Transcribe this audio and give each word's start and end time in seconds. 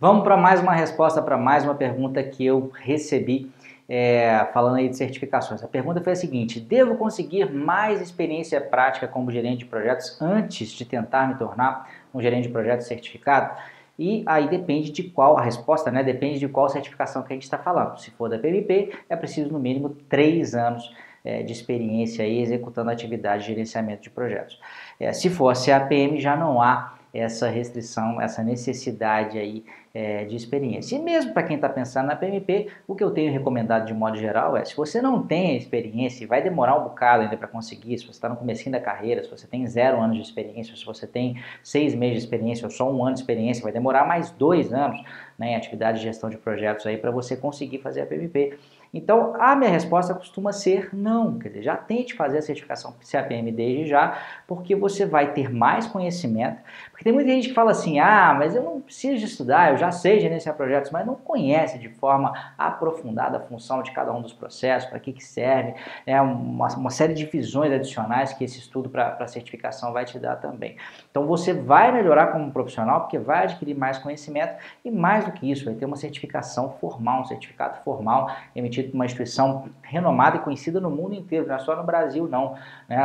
Vamos 0.00 0.24
para 0.24 0.34
mais 0.34 0.62
uma 0.62 0.72
resposta 0.72 1.20
para 1.20 1.36
mais 1.36 1.62
uma 1.62 1.74
pergunta 1.74 2.22
que 2.22 2.46
eu 2.46 2.72
recebi 2.74 3.52
é, 3.86 4.46
falando 4.50 4.76
aí 4.76 4.88
de 4.88 4.96
certificações. 4.96 5.62
A 5.62 5.68
pergunta 5.68 6.00
foi 6.00 6.14
a 6.14 6.16
seguinte: 6.16 6.58
devo 6.58 6.96
conseguir 6.96 7.52
mais 7.52 8.00
experiência 8.00 8.58
prática 8.62 9.06
como 9.06 9.30
gerente 9.30 9.58
de 9.58 9.64
projetos 9.66 10.16
antes 10.18 10.70
de 10.70 10.86
tentar 10.86 11.28
me 11.28 11.34
tornar 11.34 11.86
um 12.14 12.22
gerente 12.22 12.44
de 12.44 12.48
projetos 12.48 12.86
certificado? 12.86 13.54
E 13.98 14.22
aí 14.24 14.48
depende 14.48 14.90
de 14.90 15.02
qual, 15.02 15.36
a 15.36 15.42
resposta 15.42 15.90
né, 15.90 16.02
depende 16.02 16.38
de 16.38 16.48
qual 16.48 16.70
certificação 16.70 17.22
que 17.22 17.34
a 17.34 17.36
gente 17.36 17.42
está 17.42 17.58
falando. 17.58 17.98
Se 18.00 18.10
for 18.12 18.30
da 18.30 18.38
PMP, 18.38 18.94
é 19.06 19.14
preciso 19.14 19.52
no 19.52 19.58
mínimo 19.58 19.90
três 20.08 20.54
anos 20.54 20.96
é, 21.22 21.42
de 21.42 21.52
experiência 21.52 22.24
aí 22.24 22.40
executando 22.40 22.90
atividade 22.90 23.42
de 23.42 23.48
gerenciamento 23.48 24.00
de 24.00 24.08
projetos. 24.08 24.58
É, 24.98 25.12
se 25.12 25.28
for 25.28 25.50
a 25.50 25.54
CAPM, 25.54 26.18
já 26.18 26.34
não 26.34 26.62
há 26.62 26.94
essa 27.12 27.48
restrição, 27.48 28.20
essa 28.20 28.42
necessidade 28.42 29.38
aí 29.38 29.64
é, 29.92 30.24
de 30.24 30.36
experiência. 30.36 30.96
E 30.96 30.98
mesmo 31.00 31.32
para 31.32 31.42
quem 31.42 31.56
está 31.56 31.68
pensando 31.68 32.06
na 32.06 32.16
PMP, 32.16 32.68
o 32.86 32.94
que 32.94 33.02
eu 33.02 33.10
tenho 33.10 33.32
recomendado 33.32 33.86
de 33.86 33.94
modo 33.94 34.16
geral 34.16 34.56
é, 34.56 34.64
se 34.64 34.76
você 34.76 35.02
não 35.02 35.22
tem 35.22 35.56
experiência, 35.56 36.26
vai 36.26 36.42
demorar 36.42 36.78
um 36.78 36.84
bocado 36.84 37.24
ainda 37.24 37.36
para 37.36 37.48
conseguir, 37.48 37.98
se 37.98 38.04
você 38.04 38.12
está 38.12 38.28
no 38.28 38.36
começo 38.36 38.70
da 38.70 38.80
carreira, 38.80 39.22
se 39.22 39.30
você 39.30 39.46
tem 39.46 39.66
zero 39.66 40.00
anos 40.00 40.16
de 40.16 40.22
experiência, 40.22 40.76
se 40.76 40.84
você 40.84 41.06
tem 41.06 41.42
seis 41.62 41.94
meses 41.94 42.18
de 42.18 42.24
experiência 42.24 42.64
ou 42.64 42.70
só 42.70 42.90
um 42.90 43.04
ano 43.04 43.14
de 43.14 43.20
experiência, 43.20 43.62
vai 43.62 43.72
demorar 43.72 44.06
mais 44.06 44.30
dois 44.30 44.72
anos 44.72 45.02
né, 45.38 45.52
em 45.52 45.56
atividade 45.56 45.98
de 45.98 46.04
gestão 46.04 46.28
de 46.28 46.36
projetos 46.36 46.86
aí 46.86 46.96
para 46.96 47.10
você 47.10 47.36
conseguir 47.36 47.78
fazer 47.78 48.02
a 48.02 48.06
PMP. 48.06 48.58
Então, 48.92 49.34
a 49.40 49.54
minha 49.54 49.70
resposta 49.70 50.12
costuma 50.14 50.52
ser 50.52 50.90
não. 50.92 51.38
Quer 51.38 51.48
dizer, 51.48 51.62
já 51.62 51.76
tente 51.76 52.12
fazer 52.14 52.38
a 52.38 52.42
certificação 52.42 52.94
CAPM 53.10 53.52
desde 53.52 53.86
já, 53.86 54.18
porque 54.48 54.74
você 54.74 55.06
vai 55.06 55.32
ter 55.32 55.48
mais 55.48 55.86
conhecimento. 55.86 56.58
Porque 56.90 57.04
tem 57.04 57.12
muita 57.12 57.30
gente 57.30 57.48
que 57.48 57.54
fala 57.54 57.70
assim: 57.70 58.00
ah, 58.00 58.34
mas 58.36 58.54
eu 58.54 58.62
não 58.62 58.80
preciso 58.80 59.18
de 59.18 59.24
estudar, 59.24 59.70
eu 59.70 59.76
já 59.80 59.90
sei 59.90 60.20
gerenciar 60.20 60.54
projetos, 60.54 60.90
mas 60.90 61.06
não 61.06 61.14
conhece 61.14 61.78
de 61.78 61.88
forma 61.88 62.32
aprofundada 62.56 63.38
a 63.38 63.40
função 63.40 63.82
de 63.82 63.90
cada 63.90 64.12
um 64.12 64.22
dos 64.22 64.32
processos, 64.32 64.88
para 64.88 65.00
que, 65.00 65.12
que 65.12 65.24
serve, 65.24 65.74
é 66.06 66.20
uma, 66.20 66.68
uma 66.76 66.90
série 66.90 67.14
de 67.14 67.24
visões 67.26 67.72
adicionais 67.72 68.32
que 68.32 68.44
esse 68.44 68.58
estudo 68.58 68.88
para 68.88 69.26
certificação 69.26 69.92
vai 69.92 70.04
te 70.04 70.18
dar 70.18 70.36
também. 70.36 70.76
Então, 71.10 71.26
você 71.26 71.52
vai 71.52 71.90
melhorar 71.90 72.28
como 72.28 72.52
profissional, 72.52 73.00
porque 73.00 73.18
vai 73.18 73.44
adquirir 73.44 73.74
mais 73.74 73.98
conhecimento 73.98 74.54
e 74.84 74.90
mais 74.90 75.24
do 75.24 75.32
que 75.32 75.50
isso, 75.50 75.64
vai 75.64 75.74
ter 75.74 75.86
uma 75.86 75.96
certificação 75.96 76.70
formal, 76.80 77.22
um 77.22 77.24
certificado 77.24 77.82
formal 77.82 78.30
emitido 78.54 78.90
por 78.90 78.96
uma 78.96 79.06
instituição 79.06 79.68
renomada 79.82 80.36
e 80.36 80.40
conhecida 80.40 80.80
no 80.80 80.90
mundo 80.90 81.14
inteiro, 81.14 81.46
não 81.46 81.54
é 81.54 81.58
só 81.58 81.74
no 81.74 81.82
Brasil 81.82 82.28
não. 82.28 82.54
Né? 82.88 82.98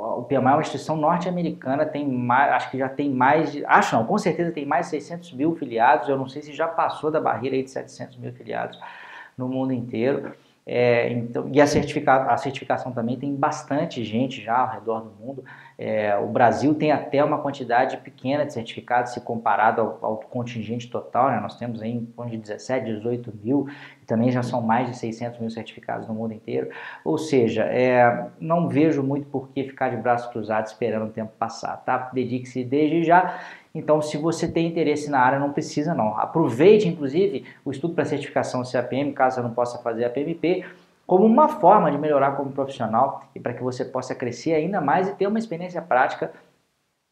O 0.00 0.22
PMI 0.22 0.36
é 0.36 0.38
uma 0.38 0.60
instituição 0.60 0.96
norte-americana, 0.96 1.84
tem 1.84 2.06
mais, 2.08 2.52
acho 2.52 2.70
que 2.70 2.78
já 2.78 2.88
tem 2.88 3.10
mais 3.10 3.50
de, 3.50 3.64
acho 3.64 3.96
não, 3.96 4.06
com 4.06 4.16
certeza 4.16 4.52
tem 4.52 4.64
mais 4.64 4.86
de 4.86 4.90
600 4.90 5.32
mil 5.32 5.56
filiados, 5.56 6.08
eu 6.08 6.16
não 6.16 6.28
sei 6.28 6.40
se 6.40 6.52
já 6.52 6.68
passou 6.68 7.10
da 7.10 7.20
barreira 7.20 7.56
aí 7.56 7.64
de 7.64 7.70
700 7.70 8.16
mil 8.16 8.32
filiados 8.32 8.78
no 9.36 9.48
mundo 9.48 9.72
inteiro. 9.72 10.32
É, 10.70 11.10
então, 11.10 11.48
e 11.50 11.62
a, 11.62 11.66
certifica, 11.66 12.30
a 12.30 12.36
certificação 12.36 12.92
também 12.92 13.18
tem 13.18 13.34
bastante 13.34 14.04
gente 14.04 14.42
já 14.42 14.58
ao 14.58 14.68
redor 14.68 15.00
do 15.00 15.10
mundo. 15.18 15.42
É, 15.78 16.14
o 16.18 16.26
Brasil 16.26 16.74
tem 16.74 16.92
até 16.92 17.24
uma 17.24 17.38
quantidade 17.38 17.96
pequena 17.96 18.44
de 18.44 18.52
certificados 18.52 19.14
se 19.14 19.20
comparado 19.22 19.80
ao, 19.80 19.98
ao 20.02 20.16
contingente 20.18 20.90
total. 20.90 21.30
Né? 21.30 21.40
Nós 21.40 21.56
temos 21.56 21.80
aí 21.80 21.92
em 21.92 22.04
torno 22.04 22.30
de 22.30 22.36
17, 22.36 22.84
18 22.84 23.32
mil, 23.42 23.66
e 24.02 24.04
também 24.04 24.30
já 24.30 24.42
são 24.42 24.60
mais 24.60 24.90
de 24.90 24.98
600 24.98 25.40
mil 25.40 25.48
certificados 25.48 26.06
no 26.06 26.12
mundo 26.12 26.34
inteiro. 26.34 26.68
Ou 27.02 27.16
seja, 27.16 27.64
é, 27.64 28.26
não 28.38 28.68
vejo 28.68 29.02
muito 29.02 29.26
por 29.28 29.48
que 29.48 29.64
ficar 29.64 29.88
de 29.88 29.96
braços 29.96 30.30
cruzados 30.30 30.72
esperando 30.72 31.06
o 31.06 31.12
tempo 31.12 31.32
passar. 31.38 31.78
Tá? 31.78 32.10
Dedique-se 32.12 32.62
desde 32.62 33.04
já 33.04 33.40
então, 33.74 34.00
se 34.00 34.16
você 34.16 34.48
tem 34.48 34.66
interesse 34.66 35.10
na 35.10 35.20
área, 35.20 35.38
não 35.38 35.52
precisa 35.52 35.94
não. 35.94 36.18
Aproveite, 36.18 36.88
inclusive, 36.88 37.44
o 37.64 37.70
estudo 37.70 37.94
para 37.94 38.04
certificação 38.04 38.62
CAPM, 38.62 39.12
caso 39.12 39.36
você 39.36 39.42
não 39.42 39.50
possa 39.50 39.78
fazer 39.78 40.04
a 40.04 40.10
PMP, 40.10 40.64
como 41.06 41.24
uma 41.24 41.48
forma 41.48 41.90
de 41.90 41.98
melhorar 41.98 42.32
como 42.32 42.52
profissional 42.52 43.24
e 43.34 43.40
para 43.40 43.54
que 43.54 43.62
você 43.62 43.84
possa 43.84 44.14
crescer 44.14 44.52
ainda 44.52 44.80
mais 44.80 45.08
e 45.08 45.14
ter 45.14 45.26
uma 45.26 45.38
experiência 45.38 45.80
prática 45.80 46.32